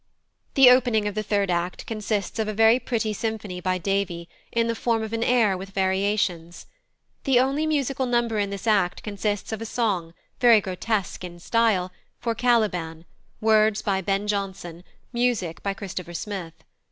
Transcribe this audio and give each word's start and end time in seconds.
The 0.55 0.71
opening 0.71 1.07
of 1.07 1.13
the 1.13 1.21
third 1.21 1.51
act 1.51 1.85
consists 1.85 2.39
of 2.39 2.47
a 2.47 2.55
very 2.55 2.79
pretty 2.79 3.13
symphony 3.13 3.61
by 3.61 3.77
Davy, 3.77 4.27
in 4.51 4.65
the 4.65 4.73
form 4.73 5.03
of 5.03 5.13
an 5.13 5.23
air 5.23 5.55
with 5.55 5.69
variations. 5.69 6.65
The 7.23 7.39
only 7.39 7.67
musical 7.67 8.07
number 8.07 8.39
in 8.39 8.49
this 8.49 8.65
act 8.65 9.03
consists 9.03 9.51
of 9.51 9.61
a 9.61 9.65
song, 9.67 10.15
very 10.39 10.59
grotesque 10.59 11.23
in 11.23 11.37
style, 11.39 11.91
for 12.17 12.33
Caliban, 12.33 13.05
words 13.41 13.83
by 13.83 14.01
Ben 14.01 14.27
Jonson, 14.27 14.83
music 15.13 15.61
by 15.61 15.75
Christopher 15.75 16.15
Smith. 16.15 16.53